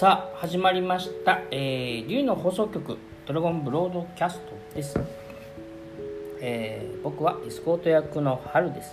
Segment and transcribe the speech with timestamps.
[0.00, 4.98] さあ始まりました、えー、竜の放送局ドラゴンブロードキャストです、
[6.40, 8.92] えー僕はエスコート役の春です。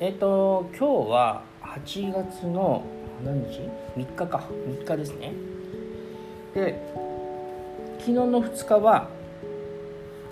[0.00, 2.82] えっ、と今日は8月の
[3.24, 3.60] 何日
[3.96, 4.42] ?3 日か。
[4.66, 5.32] 3日ですね。
[6.52, 6.82] で
[8.00, 9.08] 昨日の2日は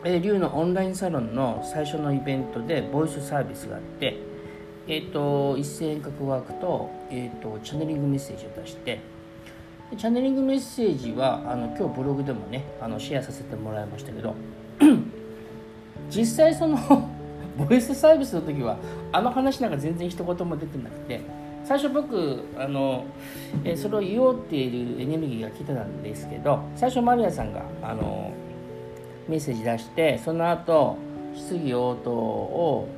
[0.04, 4.16] えー、竜のオンラインサロンの最初のイベントでボイスサービスがあって、
[4.88, 9.00] えー、と一斉遠隔ワークと,、えー、とチャネリングメッセージを出して
[9.96, 14.34] チャネリングメッセージはあの今日ブログでもねあのシェアさせてもらいましたけど
[16.10, 16.76] 実際その
[17.56, 18.76] ボイスサービスの時は
[19.12, 21.20] あの話なんか全然一言も出てなくて
[21.64, 23.04] 最初僕あの、
[23.64, 28.30] えそれを言おうっていうエネルギーが来てたんですけど最初マリアさんがあの
[29.26, 30.96] メッセージ出してその後
[31.34, 32.88] 質疑応答を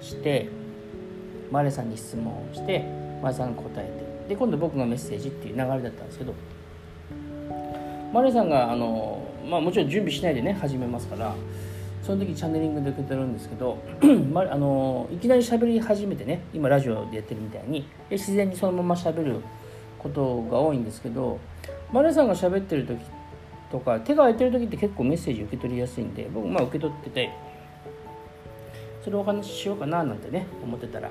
[0.00, 0.48] して
[1.54, 2.80] マリアさんに質問をして
[3.22, 3.86] マリアさんが答え
[4.26, 6.34] てで今度僕がメッセージっていう流れだったんですけど
[8.12, 11.32] マリアさんがあの、まあ、もちろん準備しないでね始めますから
[12.02, 13.78] その時チャネリングで受けてるんですけど
[14.32, 19.40] まあのいきなり喋り始めてね今ラジオでやってるみたいにで自然にそのまま喋る
[20.00, 21.38] ことが多いんですけど
[21.92, 23.00] マリアさんが喋ってる時
[23.70, 27.30] とか手が空いてる時って結構メッセージ受け取りやすいんで僕まあ受け取ってて
[29.04, 31.10] それをお話ししようかななんてね思ってたら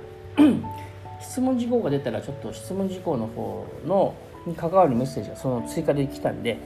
[1.22, 4.14] 質問事項が出たらちょっと質問事項の方の
[4.46, 6.58] に関わるメッセージがその追加で来たんで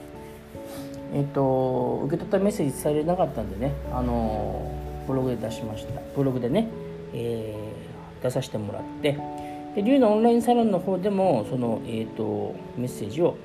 [1.14, 4.72] えっ、と受け取ったメッセージ伝えれなかったんでねあの
[5.08, 6.02] ブログで出しました。
[6.16, 6.68] ブログでね、
[7.14, 7.88] えー
[8.22, 9.18] 出させてもらって
[9.76, 13.38] で龍のオンラインサロンの方でもその、えー、とメッセージを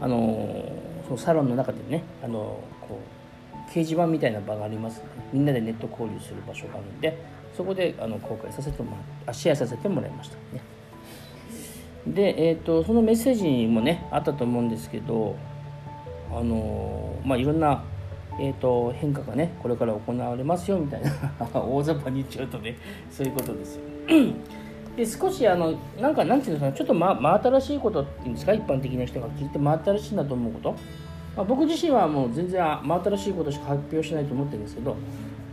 [0.00, 0.64] あの
[1.06, 2.60] そのサロンの中でねあの
[3.68, 7.18] 掲示板みたいな場がありますみんなでネット交流する場所があるんで
[7.56, 10.62] そこであの公開させてもらシェアさせてもらいましたね。
[12.06, 15.36] で、えー、とそのメッセージにもねあったと思うんですけど
[16.30, 17.82] あのまあいろんな
[18.38, 21.10] えー、と変化がねこれから行われますよみたいな
[21.58, 22.76] 大雑把に言っちゃうとね
[23.10, 23.82] そういうことですよ。
[24.94, 28.52] で少しあのなんかなんていうんですかねちょっとま真新しいことっていうんですか？
[28.52, 30.74] 一般的な人が聞いて真新しいなと思うこと、
[31.36, 34.96] まあ、僕自身はもう全然真新しいことしか発表しないと思ってるんですけど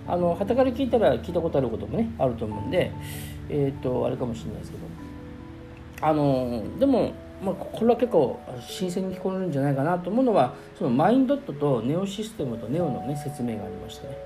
[0.08, 2.92] あの傍から聞いたら聞いたことあることもねあると思うんで
[3.50, 5.04] えっ、とあれかもしれないですけど。
[6.04, 14.18] あのでも、まあ、これは結構新鮮に聞こえるんじゃないかなと思うのはそのマインドットとネオシステムとネオの、ね、説明がありましてね。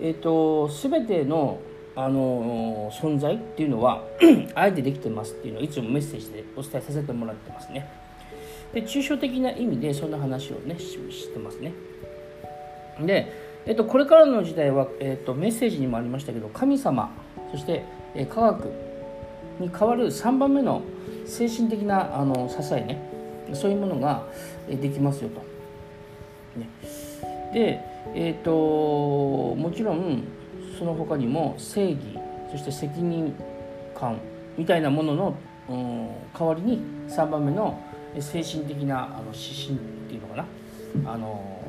[0.00, 1.58] えっ、と全ての
[1.94, 4.04] あの存在っていうのは
[4.54, 7.90] 愛でできてますっていうのをいつもメッセージでお伝えさせてもらってますね。
[8.72, 11.72] で抽象的な意味でそんな話をねしてますね
[13.00, 13.32] で、
[13.66, 17.10] えっと、これからの時代は、えっと、メッセージにもありましたけど神様
[17.50, 17.84] そして、
[18.14, 18.70] え科学
[19.58, 20.82] に代わる3番目の
[21.24, 23.00] 精神的なあの支えね
[23.54, 24.26] そういうものが
[24.68, 25.40] えできますよと。
[26.58, 26.68] ね、
[27.54, 27.80] で、
[28.14, 30.24] えー、ともちろん
[30.78, 32.00] その他にも正義
[32.50, 33.34] そして責任
[33.94, 34.18] 感
[34.56, 35.36] みたいなものの、
[35.68, 36.08] うん、
[36.38, 37.78] 代わりに3番目の
[38.20, 41.12] 精神的なあの指針っていうのかな？
[41.12, 41.62] あの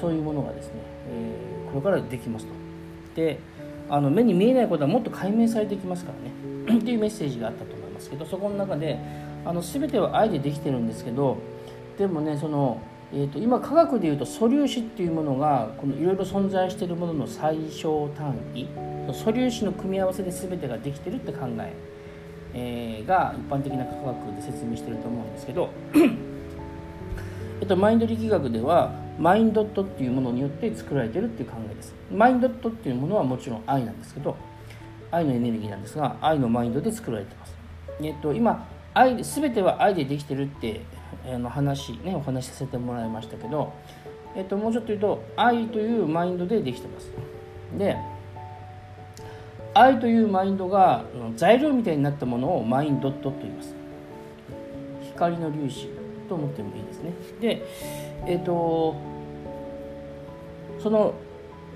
[0.00, 0.72] そういうものがですね、
[1.08, 2.52] えーこれからできますと。
[3.14, 3.38] で
[3.88, 6.78] あの目に見えないことはもっと解明されてきますからね。
[6.78, 8.98] っていうメッセージがあったと思いますけどそこの中で
[9.44, 11.38] あの全ては愛でできてるんですけど
[11.98, 12.80] でもねその、
[13.12, 18.68] えー、と今科学でいうと素粒子っていうものがいろいろ存在しているものの最小単位
[19.12, 21.72] 素粒子の組み合わせで全てができてるって考え。
[22.54, 25.70] えーが一般的な科学で説明してると思うんですけど
[27.60, 31.94] えっと、マインド力学ではマインドットっていうものによって作られてるっていう考えです。
[32.10, 34.34] マインドットっていうものはもちろん愛なんですけど
[35.10, 37.54] 愛のエネルギーなんですが愛のマインドで作られてます。
[38.00, 40.80] えっと今愛全ては愛でできてるって
[41.26, 43.74] あの話ねお話しさせてもらいましたけど
[44.34, 47.10] えっともうちょっと言うと愛というマインドでできてます。
[47.76, 47.96] で
[49.80, 51.04] 愛というマインドが
[51.36, 53.74] 材料みたいになったものをマインドットと言います。
[55.14, 55.88] 光の粒子
[56.28, 57.12] と思ってもいいですね。
[57.40, 57.66] で
[58.26, 58.94] えっ、と
[60.78, 61.14] その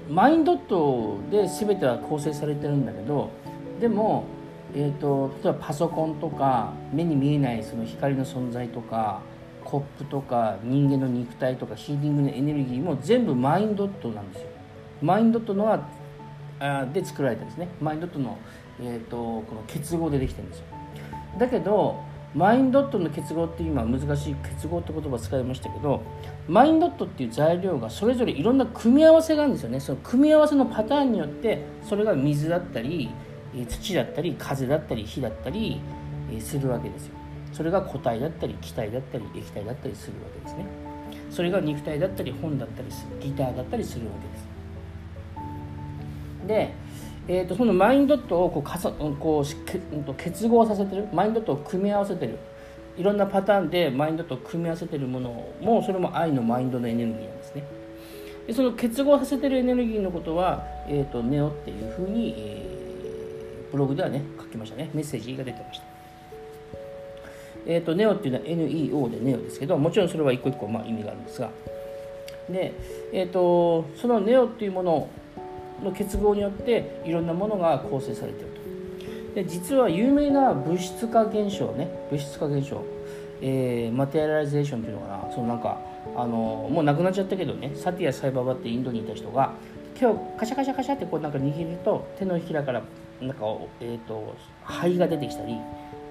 [0.08, 3.30] マインドットで全ては構成されてるんだけど
[3.80, 4.24] でも、
[4.74, 9.22] えー、と例えばパソコンとか目に見えないその光の存在とか
[9.64, 14.48] コップとか人間の肉体とかヒーリングのエネルギーも全部マインドットなんですよ。
[15.00, 15.88] マインドットのは
[16.92, 17.68] で作られてるんですね。
[17.80, 18.38] マインドットの,、
[18.80, 20.64] えー、とこの結合でできてるんですよ。
[21.38, 22.02] だけど
[22.34, 26.02] マインドットの結合って今難しい結合って言葉使いましたけど
[26.48, 29.78] マインドットっていう材料がそれぞれいろんな組み合わせがあるんですよね。
[29.78, 33.10] その組み合わせのパターンによってそれが水だったり
[33.68, 35.80] 土だったり風だったり火だったり、
[36.40, 37.14] するわけですよ。
[37.52, 40.66] それが固体だったり気体だったり液体だったりするわけですね。
[41.30, 42.88] それが肉体だったり本だったり
[43.20, 44.53] ギターだったりするわけです。
[46.46, 46.72] で、
[47.26, 52.38] えーと、そのマインドットをこうかさこう結合させてるマインドットを組み合わせてる。
[52.96, 57.64] いろんなパターンでマインドと組み合わせてるものもそれも愛のマインドのエネルギーなんですね。
[58.46, 64.90] でその結合させてるエネルギーのことは、えーと、ネオっていうふうに、えー、ブログではね書きましたね。
[64.94, 65.84] メッセージが出てました。
[67.66, 71.50] えーと、ネオっていうのは NEO でネオですけどもちろんそれは一個一個まあ意味があるんですが。
[72.48, 72.74] で、
[73.12, 75.08] えーと、そのネオっていうもの
[75.82, 82.84] の結合によっていろんなものが構成されてるとで実は有名な物質化現象ね物質化現象、
[83.40, 85.80] えー、 materialization っていうのかなそのなんか
[86.16, 89.54] あのもう亡くなっちゃったけどねサティア・サイババってインドにいた人が
[89.98, 92.82] 手をカシャカシャカシャってこうなんか握ると手のひらから
[93.20, 93.44] なんか、
[93.80, 94.34] えーと
[94.64, 95.56] 灰が出てきたり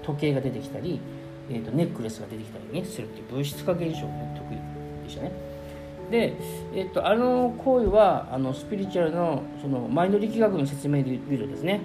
[0.02, 1.00] 時計が出てきたり
[1.50, 4.56] えーと、ネックレスが出てきたり、ね、するっていう物質化現象が、得意
[5.04, 5.32] でしたね。
[6.10, 6.34] で、
[6.74, 11.80] えーと、あの行為はあのスピリチュアルのそのマインド力学の説明で見るとですね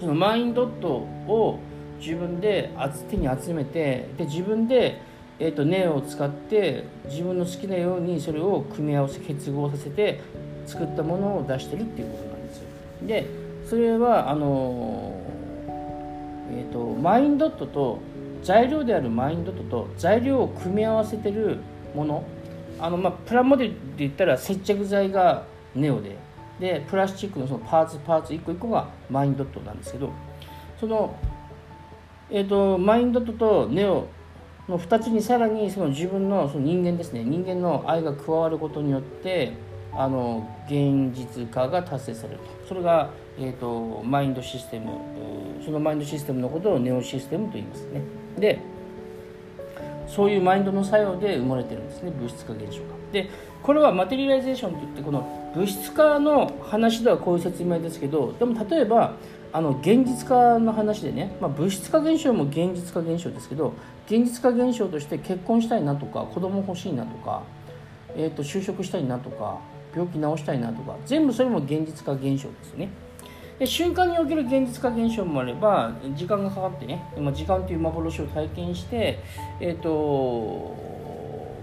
[0.00, 1.60] そのマインドットを
[2.00, 2.70] 自分で
[3.08, 5.00] 手に集めてで自分で、
[5.38, 10.20] えーと、ネオを使って自分の好きなようにそれを組み合わせ結合させて
[10.66, 12.64] 作ったものを出してるっていうことなんですよ。
[13.06, 13.26] で
[13.68, 15.14] それはあの、
[16.50, 18.00] えー、とマインドットと
[18.42, 21.60] 材料であるマインドとと材料を組み合わせてる
[21.94, 22.24] もの
[22.78, 25.44] あのまあプラモデルで言ったら接着剤が
[25.74, 26.16] ネオで
[26.58, 30.12] でプラスチックのそのパーツパーツ一個一個がマインドットなんですけど
[30.78, 31.16] その、
[32.30, 34.06] えーと、マインドットとネオ
[34.68, 39.52] の2つにさらにその自分のその人間ですね人間の愛が加わることによって
[39.92, 44.92] あの現実化が達成されるとそれが、えーとマインドシステム
[45.64, 48.02] そのマインドシステムのことをネオシステムと言いますね。
[48.38, 48.73] で
[50.06, 52.94] そういうマインドの作用で生まれてるんですね物質化現象が。
[53.12, 53.30] で
[53.62, 59.14] これは materialization といってこの物質化の話ではこういう説明ですけどでも例えば
[59.52, 63.72] あの現実化の話でね、まあ、物質化現象も現実化現象ですけど
[64.06, 67.42] 現実化現象として結婚したいなとか子供欲しいなとか、
[68.16, 69.60] えー、と就職したいなとか
[69.94, 72.88] 病気治したいなとか全部それも現実化現象ですよね。
[73.58, 79.20] で瞬間に起きる現実化現象もあれば時間がかかってね今時間という幻を体験して、
[79.60, 80.76] えーと、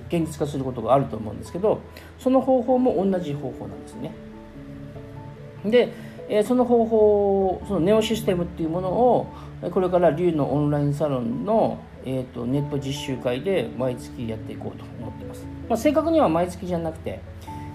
[0.08, 1.82] 現実化することがあると思うんですけど
[2.18, 4.12] その方法も同じ方法なんですね。
[5.66, 5.94] で、
[6.28, 9.28] え、その方法そのネオシステムっていうものを
[9.72, 15.46] これから龍のオンラインサロンの、えーと、ネット実習会で毎月やっていこうと思っています。
[15.70, 17.20] まあ、正確には毎月じゃなくて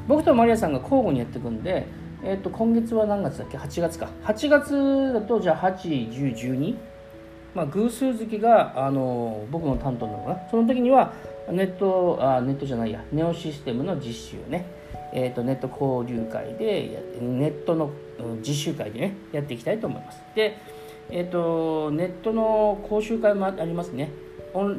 [0.08, 1.86] 僕とマリアさんが交互にやっていくんで
[2.26, 4.08] えっ、と今月は何月だっけ？8月か。
[4.24, 6.76] 8月だとじゃあ81012
[7.54, 10.50] まあ偶数月があの僕の担当なのかな？
[10.50, 11.12] その時には
[11.50, 13.02] ネットあネットじゃないや。
[13.12, 14.66] ネオシステムの実習ね。
[15.12, 17.90] えーと、ネット交流会でネットの
[18.46, 20.20] 実習会でねやっていきたいと思います。
[20.34, 20.58] で、
[21.10, 24.10] えーと、ネットの講習会もありますね。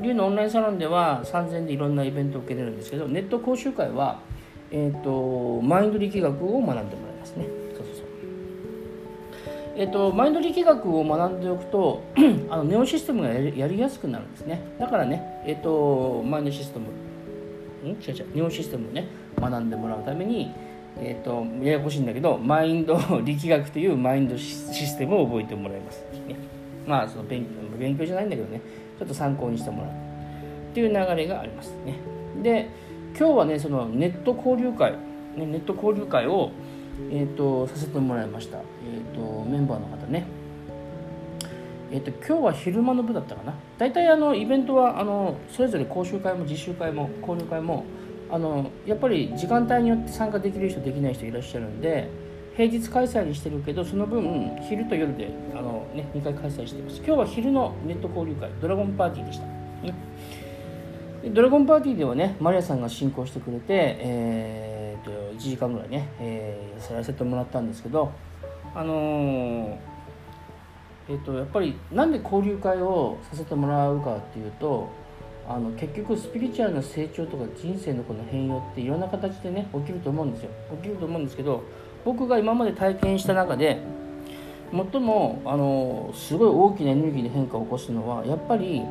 [0.02, 4.20] 龍のオンラインサロンでは3000でいろんなイベントを受けれるんですけどネット講習会は
[4.72, 7.46] えーと、マインド力学を学んでもらいますね。
[7.76, 8.08] そうそうそう
[9.80, 12.02] えーと、マインド力学を学んでおくと
[12.50, 14.60] あのネオシステムがやりやすくなるんですね。
[14.80, 16.86] だからね、えーと、マインドシステム、
[17.88, 17.92] ん？
[17.92, 19.08] 違う違う、ネオシステムをね、
[19.40, 20.52] 学んでもらうために、
[21.00, 26.04] えー、とややこしいんだけど、マインド力学というマインドシステムを覚えてもらいます。
[26.28, 26.36] ね、
[26.88, 27.46] まあその勉
[27.78, 28.62] 勉強じゃないんだけどね、
[28.98, 29.94] ちょっと参考にしてもらうっ
[30.74, 32.00] ていう流れがありますね。
[32.42, 32.70] で
[33.18, 34.94] 今日はねそのネット交流会、
[35.36, 36.52] ね、ネット交流会を、
[37.12, 40.26] えーと、させてもらいました、えーと、メンバーの方ね。
[41.92, 43.54] えーと、今日は昼間の部だったかな。
[43.78, 47.86] 大体あのイベントはあのそれぞれ講習会も実習会も交流会も
[48.30, 52.10] あのやっぱり時間帯によって参加できる人できない人いらっしゃるんで
[52.58, 56.98] 平日開催にしてるけどその分昼と夜であの、ね、2回開催してます。
[56.98, 59.94] 今日は昼のネット交流会ドラゴンパーティーでした、ね。
[61.34, 63.64] ドラゴンパーティーではね、マリアさんが進行してくれて、
[64.00, 68.12] えー、と1時間ぐらいね、えー、やらせてもらったんですけど、
[68.76, 69.80] あの、
[71.10, 74.92] えーと、やっぱりなんで交流会をさせてもらうかっていうと
[75.48, 80.50] あの結局スピリチュアルな成長とか人生のこの変容っていろんな形でね起きると思うんですよ。
[80.82, 81.64] 起きると思うんですけど
[82.04, 83.82] 僕が今まで体験した中で
[84.72, 88.82] 最もあのすごい大きなエネルギーで変化を起こすのはやっぱり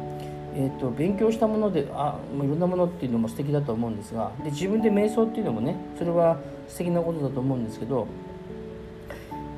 [0.58, 8.06] えーと、勉強したものであいろんなものっていうのも素敵だと思うんですがで自分で瞑想っていうのもねそれは素敵なことだと思うんですけど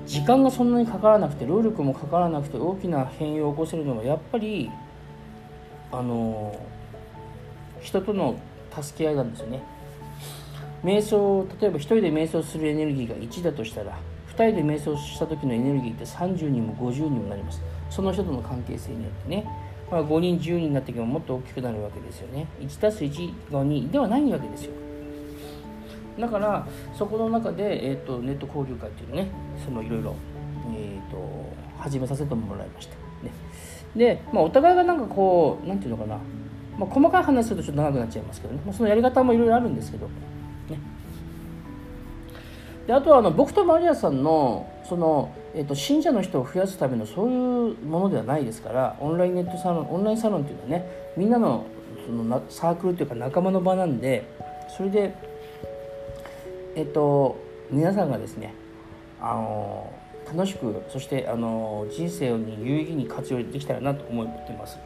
[0.06, 4.70] 時間がそんなにかからなくて労力もかからなくて大きな変容を起こせるのはやっぱり
[5.92, 6.58] あの
[7.80, 8.36] 人との
[8.82, 9.62] 助け合いなんですよね。
[10.82, 13.98] 瞑想例えば1人で瞑想するエネルギーが1だとしたら
[14.30, 17.62] 2人で瞑想した時のエネルギーって30にも50にもなります。
[17.90, 19.46] その人との関係性によってね、
[19.90, 22.46] まあ、5人10人になっていけばもっと大きくなるわけですよね。
[22.60, 24.72] 1たす1が2ではないわけですよ。
[26.20, 29.30] だからそこの中で、えーと、ネット交流会っていうのね
[29.64, 30.16] そのいろいろ、
[30.74, 31.16] えーと、
[31.78, 33.32] 始めさせてもらいました、ね、
[33.94, 36.18] で、まあ、お互いがなんかこうなんていうのかな、
[36.76, 40.12] まあ、細かい話するとちょっと長くなっちゃいますけどね、まあ、そのやり方もいろいろあるんですけど、ね、
[42.86, 50.84] であとはあの僕とマリアさんのその、えーと、信者の人を増やすためのそういうものではないですからオンラインネットサロンオンラインサロンっていうのはね
[51.16, 51.66] みんなの
[52.06, 54.24] そのサークルというか仲間の場なんで
[54.76, 55.28] それで
[56.78, 57.36] えっと、
[57.72, 58.54] 皆さんがですね
[59.20, 59.92] あの
[60.32, 64.78] 楽しくそしてあの人生に有意義に活用できたらなと思ってます。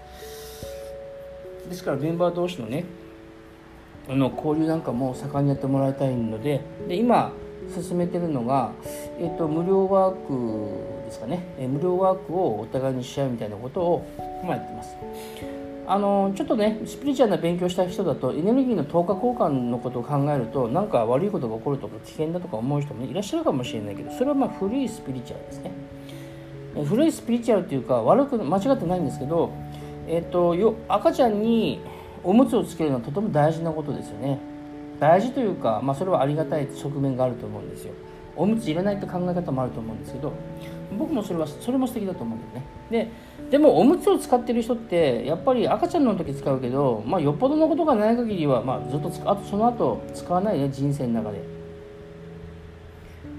[1.69, 2.85] ですからメンバー同士のね
[4.09, 7.33] あの交流なんかも盛んにやってもらいたいのでで今
[7.69, 8.73] 進めてるのが、
[9.19, 11.45] えっと、無料ワークですかね。
[11.59, 14.07] え無料ワークをお互いにし合うみたいなことを、
[14.45, 14.97] ま、やってます。
[15.87, 25.73] あのちょっとねスピリチュアルな勉強した人だとエネルギーの等価交換のことを考えると何か悪いことが起こるとか危険だとか思う人もいらっしゃるかもしれないけどそれはまあ古いスピリチュアルですね。
[26.89, 29.53] 古いスピリチュアルっていうか悪く間違ってないんですけど、
[30.07, 31.81] えっと、よ赤ちゃんに
[32.25, 34.39] おむつをつけるのはとても大事なことですよね。
[35.03, 37.93] 大事というか、まあ、それはありがたい側面があると思うんですよ。
[38.37, 40.33] おむつ入れないって考え方もあると思うんですけど
[40.97, 42.67] 僕もそれはそれも素敵だと思うんだよね。
[42.89, 43.11] で
[43.51, 51.43] でもおむつを使ってる人ってやっぱり赤ちゃんの時使うけど、まあ、よっぽどのことがない限りは、まあ、ずっと使あとその後使わないね人生の中で。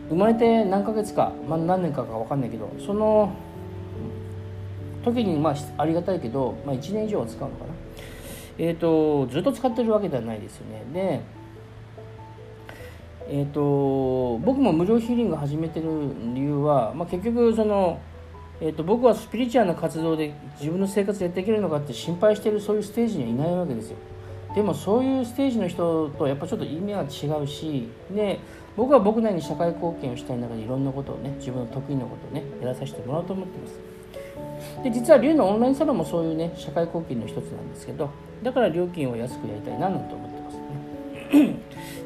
[0.09, 3.31] 生まれて何ヶ月か、まあ、何年かか分かんないけどその
[5.05, 7.73] 時にまあありがたいけど、まあ、1年以上は使うのかな。
[8.57, 10.83] えっ、ー、とずっと使ってるわけではないですよね。
[10.93, 11.42] で
[13.29, 15.87] えーと、僕も無料ヒーリング始めてる
[16.33, 17.99] 理由は、まあ、結局その
[18.61, 23.97] えーと、僕はスピリチュアルな活動で自分の生活やっていけるのかって心配してるそういうステージにはいないわけですよ。
[24.55, 28.39] でもそういうステージの人とやっぱちょっと意味が違うしで
[28.77, 34.83] 僕は僕なりに社会貢献をしたい中でいろんなことをね自分の得意なことをねやらさせてもらおうと思ってます。
[34.83, 38.09] で実は龍のオンラインサロンもそういうね社会貢献の一つなんですけど
[38.43, 40.61] だから料金を安くやりたいななんて思ってますね。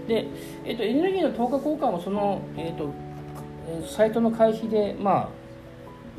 [0.08, 0.28] で、
[0.66, 5.30] えーと、エネルギーの投下交換もその、えーと、とサイトの会費でまあ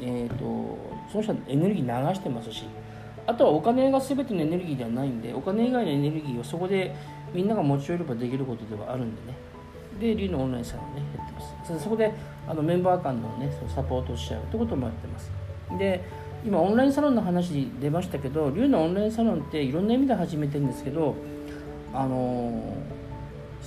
[0.01, 0.79] えーと、
[1.11, 2.65] その人はエネルギー流してますし
[3.27, 6.95] あとはお金が全てのエネルギーではないんでお金以外のエネルギーをそこで
[7.35, 9.37] みんなが持ち寄ればできることではあるんでね。
[10.01, 11.41] で竜のオンラインサロンねやってま
[11.79, 11.83] す。
[11.83, 12.13] そこで
[12.47, 15.31] あのメンバー間のねそのサポートをしちゃうってこともやってます。
[15.79, 16.03] で
[16.47, 21.17] 今オンラインサロンの話出ましたけど竜のオンラインサロンっていろんな意味で始めてるんですけど
[21.93, 22.77] あの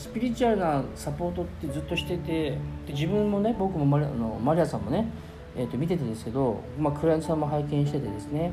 [0.02, 2.58] スピリチュアルなサポートってずっとしててで
[2.90, 5.08] 自分もね僕もマリあのマリアさんもね
[5.56, 8.52] えー、と見ててですけど、まあ、クライアントさんも拝見しててですね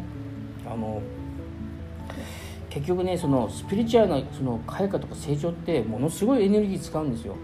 [0.67, 1.01] あの
[2.69, 7.37] 結局ねそのスピリチュアルなその開花とか成長ってものすごいエネルギー使うんですよ。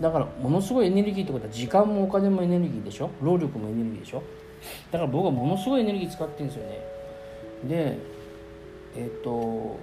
[0.00, 3.10] だからものすごいエネルギーってことは時間もお金もエネルギーでしょ？
[3.22, 4.22] 労力もエネルギーでしょ？
[4.92, 6.80] だから僕はものすごいエネルギー使ってるんですよね。
[7.64, 7.98] で
[8.96, 9.78] えっ、ー、と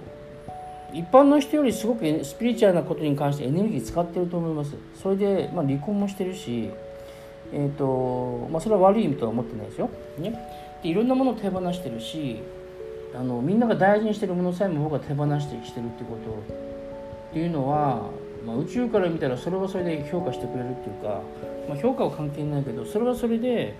[0.92, 6.70] 一般の人よりすごくスピリチュアルなことに関してエネルギー使ってると思いますそれで、まあ、離婚もしてるし
[7.52, 9.90] えーとまあ、それは悪い意味とは思ってないですよ。
[10.18, 10.32] ね、
[10.82, 12.42] でいろんなものを手放してるし
[13.14, 16.30] あのみんなが大事にしてるものさえも僕は手放してしてるってこと
[17.30, 18.10] っていうのは、
[18.46, 21.20] まあ、宇宙から見たらそれはそれで評価してくれるっていうか、
[21.68, 23.76] まあ、評価は関係ないけどそれはそれで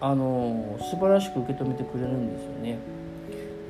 [0.00, 2.78] あの素晴らしく受け止めてくれるんですよね。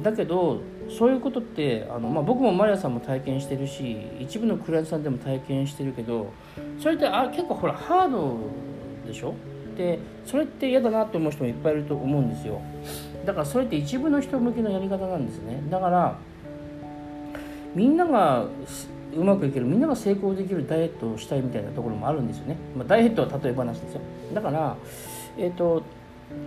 [0.02, 6.32] だけどそういうことってあの、まあ、僕もマリアさんも体験してるし一部のクライアントさんでも体験してるけど
[6.78, 8.38] それってあ結構ほらハード
[9.06, 9.34] でしょ？
[9.76, 12.60] でそれって嫌だなって思う人もいっぱいいると思うんですよ。
[13.24, 15.62] だからそれって一部の人向けのやり方なんですね。
[15.70, 16.18] だから
[17.74, 18.46] みんなが
[19.14, 24.00] うまくいけるみんなが成功できるダイエットをしたいみたいなところもあるんですよね、まあ、ダイエットは例え話ですよ。
[24.34, 24.76] だから
[25.38, 25.82] えっ、ー、と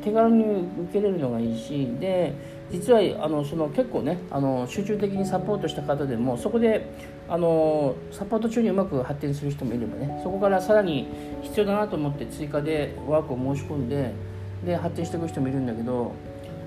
[0.04, 0.44] 手軽に
[0.86, 2.34] 受けれるのがいいしで
[2.72, 6.92] 実はあのその結構ねあの集中的にサポートした方でもそこで
[7.30, 11.08] あのサポート中にうまく発展する人もいればねそこからさらに
[11.44, 14.14] 必要だなと思って追加でワークを申し込んで
[14.66, 16.14] で発展していく人もいるんだけど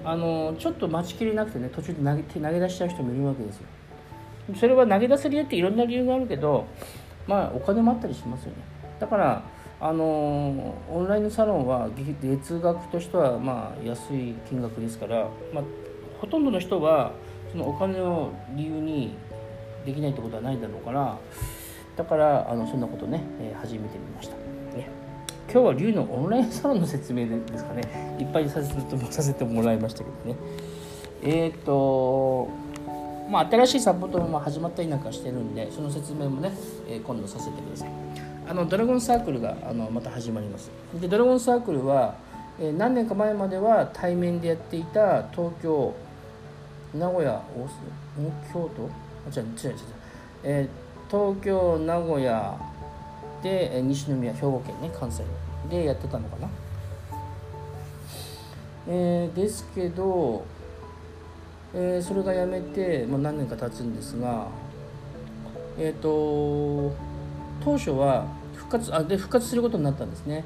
[0.05, 3.67] あのちょっと待ちきれなくてね途中で投げ投げ出しちゃう人もいるわけですよ。
[4.55, 6.67] それは投げ出す理由っていろんな理由があるけど
[7.27, 8.59] まあお金もあったりしますよね。
[9.01, 9.43] だから
[9.81, 11.89] あのオンラインのサロンは
[12.23, 15.65] 月額としてはまあ安い金額ですから、まあ、
[16.21, 17.13] ほとんどの人は
[17.53, 19.15] そのお金を理由に
[19.85, 21.19] できないってことはないだろうから
[21.97, 24.37] だからあのそんなことね、えー、始めてみました、
[24.77, 24.91] ね、
[25.51, 28.17] 今日は龍のオンラインサロンの説明ですかね。
[28.19, 30.37] いっぱいさせてさせてもらいましたけどね。
[31.23, 32.49] えっ、と
[33.31, 36.53] まあ新しいサポートも始まったりなんかしてるんでその説明もね、
[36.89, 37.91] えー、今度させてください。
[38.49, 40.71] あのドラゴンサークルがあのまた始まります。
[41.01, 42.17] でドラゴンサークルは、
[42.61, 45.95] え、何年か前までは対面でやっていた東京
[46.95, 48.89] 名古屋大阪京都？
[49.29, 49.77] あ違う違う違う、
[50.45, 52.57] えー、東京名古屋
[53.43, 55.25] でえ西宮兵庫県ね関西。
[55.69, 56.49] でやってたのかな？
[58.89, 60.45] えー、ですけど、
[61.75, 64.47] えー、それがやめてもう何年か経つんですが
[65.77, 66.95] えっ、ー、と
[67.65, 70.45] 当初は復活あで復活することになったんですね。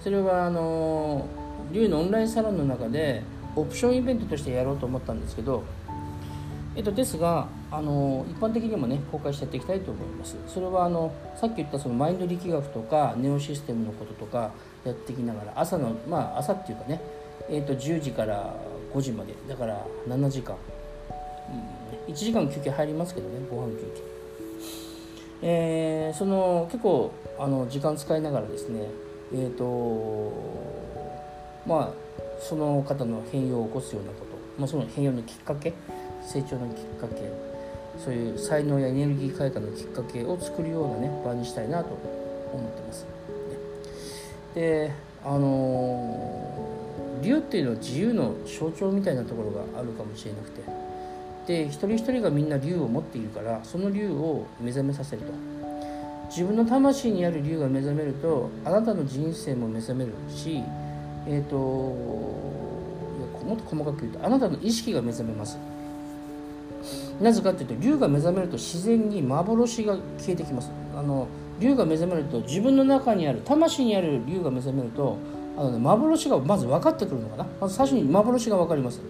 [0.00, 1.26] それはあの
[1.72, 3.22] 龍のオンラインサロンの中で
[3.56, 5.64] オプションイベントとしてやろうと思ったんですけど
[6.80, 10.34] えっと、ですがあの一般的にもね公開してやっていきたいと思います。
[10.46, 14.52] それはあのさっき言ったそのマインド力学とかネオシステムのこととか
[14.86, 17.02] やっていきながら朝のまあ朝っていうかね、
[17.50, 18.56] えっと、10時から
[18.94, 20.56] 5時までだから7時間、
[22.08, 24.02] うん、1時間休憩入りますけどねご飯休憩。
[25.42, 28.86] えー、その結構あの時間使いながらですね
[29.34, 30.32] えっ、ー、と
[31.66, 34.24] まあその方の変容を起こすようなこと、
[34.58, 35.74] まあ、その変容のきっかけ
[36.26, 37.30] 成長のきっかけ
[37.98, 41.98] そういう才能やエネルギー開花のきっかけを作るようなね場にしたいなと
[42.52, 43.06] 思ってます。
[44.54, 44.92] で
[45.24, 46.68] あの
[47.22, 50.62] 竜っていうのは自由の象徴みたいなところがあるかもしれなくて。
[51.46, 55.32] で一人一人がみんな竜を持っているからその竜を目覚めさせると。
[56.28, 60.62] 自分の魂にある竜が目覚めるとあなたの人生も目覚めるし
[61.26, 65.58] えっ、ー、ともっと細かく言うとあなたの意識が目覚めます。
[67.20, 70.70] なぜかというと竜が目覚めると自然に幻が消えてきます。
[70.96, 75.18] あの竜が目覚めると自分の中にある魂にある竜が目覚めると
[75.56, 77.46] あの、ね、幻がまず分かってくるのかな。
[77.60, 79.00] まず最初に幻が分かります。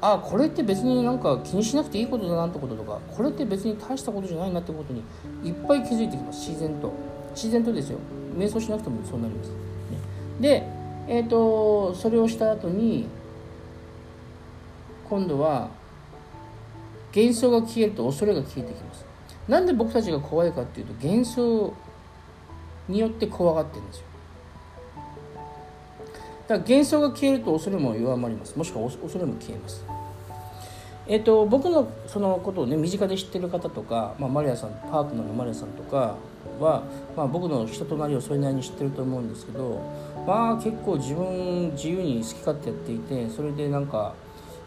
[0.00, 5.02] あこれって別になんか気にしなくていいことだなってこととかこれって別に大したことじゃないなってことに
[5.42, 6.50] いっぱい気づいてきます。
[6.50, 6.92] 自然と。
[7.34, 7.98] 自然とですよ。
[8.36, 9.54] 瞑想しなくてもそうなります、ね、
[10.40, 10.66] で
[11.08, 13.06] えっ、ー、とそれをした後に
[15.08, 15.70] 今度は
[17.14, 19.04] 幻想が消えると恐れが消えてきます。
[19.46, 21.74] なんで僕たちが怖いかっていうと幻想
[22.88, 24.04] によって怖がってるんですよ。
[26.48, 28.56] だから幻想が消えると恐れも弱まります。
[28.56, 29.84] もしくは恐れも消えます。
[31.06, 36.16] えっ、と僕のそのことをね身近で知ってる方とか、まあ、マリアさんパートナーのマリアさんとか
[36.58, 36.82] は、
[37.16, 39.82] まあ、僕の人となりをそれなりに知ってると思うんですけど
[40.26, 44.14] まあ結構自分自由に好き勝手やっていてそれでなんか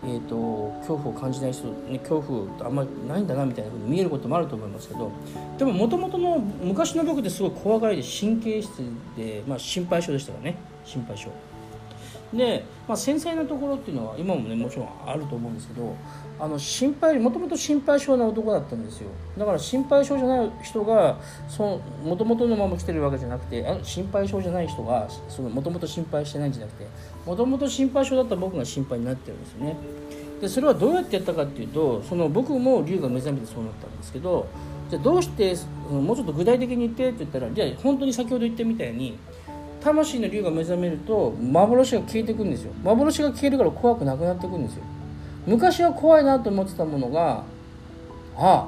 [0.03, 5.12] えーと、恐怖を感じない人、ね、恐怖あんまりないんだなみたいなふうに見えることもあると思いますけど
[5.57, 8.69] でももともとの昔の僕ってすごい怖がりで神経質
[9.15, 10.57] で、まあ、心配性でしたからね。
[10.86, 11.29] 心配性。
[12.33, 15.95] で、まあ、繊細なところっていうのは今もねもちろんあると思うんですけど
[16.39, 19.09] あの心配もともと心配性な男だったんですよ。
[19.37, 21.17] だから心配性じゃない人が
[22.03, 25.07] もともとのまま来てるわけじゃなくてあ心配性じゃない人が
[25.53, 26.87] もともと心配してないんじゃなくて
[27.25, 29.77] もともと心配性だった僕が心配になってるんですよね。
[30.41, 34.47] でそれはどうやってやったかっていうとその僕も龍が目覚めてそうなったんですけど
[34.89, 35.55] じゃどうして
[35.89, 39.17] もうちょっと具体的に言ってって言ったらじゃあ本当に先ほど言ったみたいに
[39.88, 42.73] 魂の龍が目覚めると幻が消えていくんですよ。
[42.84, 44.84] 幻が消えるから怖くなくなっていくんですよ。
[45.45, 47.43] 昔は怖いなと思ってたものが
[48.36, 48.67] あ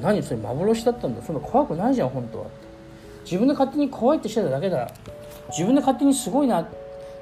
[0.00, 1.22] 何それ幻だったんだ。
[1.22, 2.46] そんな怖くないじゃん本当は。
[3.24, 4.90] 自分で勝手に怖いってしてただけだ。
[5.48, 6.68] 自分で勝手にすごいな。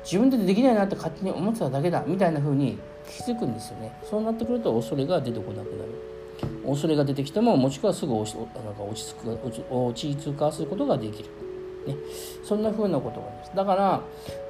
[0.05, 2.03] 自分でできないなって勝手に思ってただけだ。
[2.07, 2.79] みたいな風に
[3.09, 3.97] 気づくんですよね。
[4.09, 6.17] そうなってくると恐れが出てこなくなる。
[6.67, 9.39] 恐れが出てきてももしくはすぐ落ちなんか落ち着く
[9.71, 11.31] 落ち着かすることができる、
[11.87, 11.97] ね、
[12.45, 13.57] そんな風なことがあります。
[13.57, 14.01] だから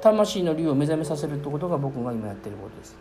[0.01, 2.95] 魂の竜を目覚めさせるってことが僕が今やってることです。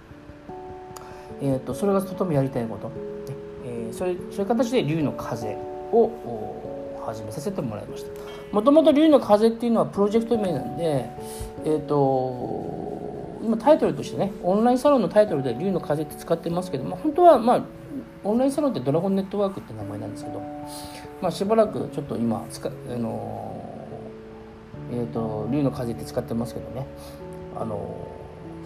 [1.42, 2.90] えーと、それがとてもやりたいこと、
[3.64, 5.55] えー、それそういう形で竜の風
[5.92, 8.11] を始めさせてもらいました。
[8.53, 11.11] もともと竜の風っていうのはプロジェクト名なんで
[11.64, 17.64] えっ、ー、と今タイトルとしてねオンラインサロンのタイトルで竜の風って使ってますけども本当はまあ
[18.25, 20.40] オンラインサロンってドラゴンネットワークって名前なんですけど、
[21.20, 23.56] まあ、しばらくちょっと今使あの
[24.92, 26.87] えっ、ー、と竜の風って使ってますけどね。
[27.59, 27.96] あの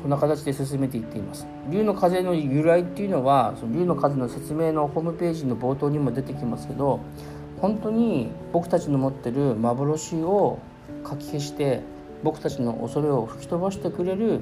[0.02, 1.46] そんな形で進めていっています。
[1.70, 7.00] 竜の風の由来っていうのはその竜の風の説明のホームページの冒頭にも出てきますけど
[7.60, 10.58] 本当に僕たちの持ってる幻を
[11.04, 11.82] かき消して
[12.22, 14.40] 僕たちの恐れを吹き飛ばしてくれる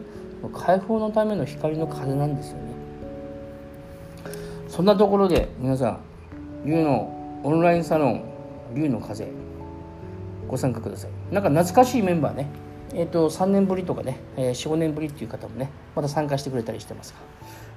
[0.55, 2.63] 解放のための光の風なんですよね。
[4.69, 6.01] そんなところで皆さん
[6.65, 8.23] 龍のオンラインサロン
[8.75, 9.27] 龍の風
[10.47, 11.18] ご参加ください。
[11.31, 12.47] なんか懐かしいメンバーね。
[12.95, 17.19] えーと、3年ぶりとかね、えー、45年ぶりっていう方もねまた参加してくれたりしてますが。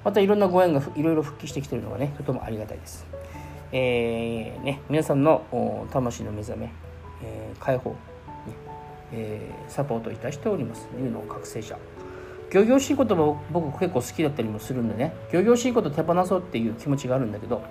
[0.04, 3.06] またいろんなご縁がいろいろ復帰してきてるのがねとてもありがたいです、
[3.72, 6.72] えー、ね、皆さんの魂の目覚め、
[7.24, 7.96] えー、解放、ね
[9.12, 10.88] えー、サポートいたしております。
[10.98, 11.78] 龍の覚醒者。
[12.52, 17.64] 行々しいことも僕結構好きだったりもするんでね行々しいこと手放そうっていう気持ちがあるんだけど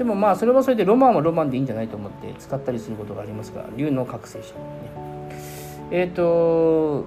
[0.00, 4.60] でもまあそれはそれでロマンはロマンでいいんじゃないと思って使ったりすることがありますが竜の覚醒者、ね、
[5.90, 7.04] えっ、ー、と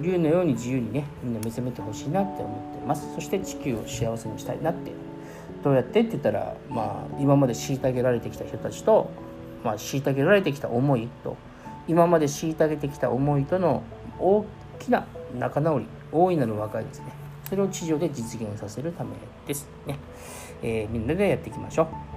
[0.00, 3.12] 竜のように自由にねみんな目覚めてほしいなって思ってます。
[3.16, 4.92] そして地球を幸せにしたいなって。
[5.64, 9.10] どうやってって言ったらまあ今まで虐げられてきた人たちと、
[9.64, 11.36] まあ、虐げられてきた思いと
[11.88, 13.82] 今まで虐げてきた思いとの
[14.20, 14.46] 大
[14.78, 15.04] きな
[15.36, 17.06] 仲直り大いなる和解ですね。
[17.48, 19.10] それを地上で実現させるため
[19.48, 19.98] ですね、
[20.62, 22.09] えー、みんなでやっていきましょう。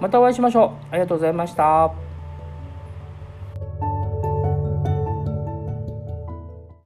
[0.00, 0.70] またお会いしましょう。
[0.90, 2.07] ありがとうございました。